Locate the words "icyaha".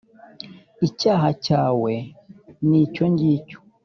0.87-1.29